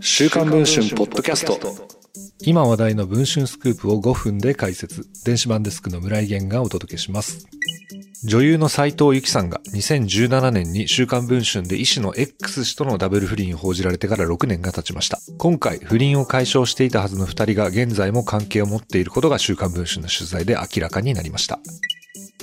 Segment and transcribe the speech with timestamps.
[0.00, 1.58] 週刊文春ポッドキャスト
[2.40, 7.46] 今話題の文春スクープを5分で解説電子版デスクの村井源がお届けします
[8.24, 15.18] 女優の斉藤由貴さんが2017年に週刊文春で医師の X 氏とのダブル不倫を報じられてから6年が経ちました。
[15.38, 21.58] 今回不倫を解消していたはずの2人が現在も関係を持っていることが週刊文春の取材で明らかになりました。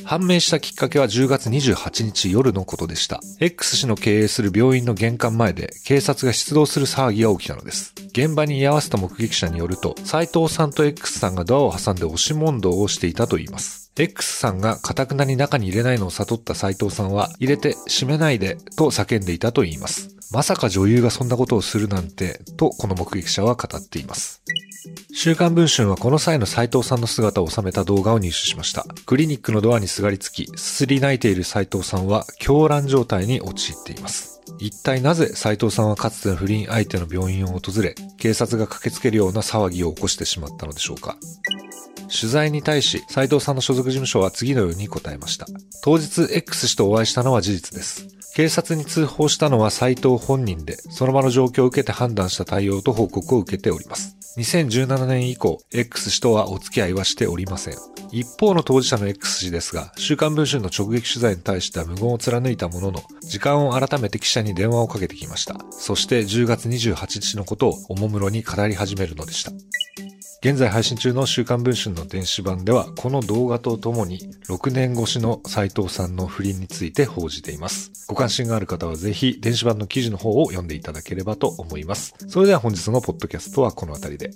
[0.09, 3.19] 判明したきっかけは10月28日夜のことでした。
[3.39, 7.93] X 氏の経営する病院の玄関前で警察が出動する騒ぎが起きたのです。
[8.07, 13.91] 現場に居合わせた目撃者によると、斉藤さんと X さんがドアを挟んで押し問答をしていたといいます。
[13.99, 20.18] X さんがカタクナに中に入れないのを悟った斉藤さんは、入れて閉めないでと叫んでいたといいます。
[20.31, 24.43] まさか女優がそんなことをするなんて、とこの目撃者は語っています。
[25.13, 28.85] 週刊文春はこの際の斉藤さんの姿を収めた動画を入手しました。
[29.05, 34.39] クリニックのドアにすがりつき、すすり泣いている斉藤さんは狂乱状態に陥っています。
[34.59, 41.17] 一体なぜ斉藤さんはかつての不倫相手の病院を訪れ、警察が駆けつけるような騒ぎを起こしてしまったのでしょうか。
[42.07, 45.47] 取材に対し、斉藤さんの所属事務所は次のように答えました。
[45.83, 48.18] 当日 X 氏とお会いしたのは事実です。
[48.35, 54.15] 警察に通報したのは斉藤本人で、その場の状況を受けて判断した対応と報告を受けております。
[54.37, 57.73] 2017年以降、X 氏とはお付き合いはしておりません。
[58.11, 65.57] 一方の当事者の X 氏ですが、週刊文春の直撃取材に対しては無言を貫いたものの、時間を改めて記者に電話をかけてきました。
[65.71, 69.51] そして10月28日のことをおもむろに語り始めるのでした。
[70.41, 77.91] 現在配信中の週刊文春の電子版では、この動画とともに6年越しの斉藤さんの不倫について報じています。
[78.07, 82.15] ご関心がある方はぜひ電子版の記事の方を読んでいただければと思います。
[82.29, 84.31] それでは本日のポッドキャストはこの辺りで。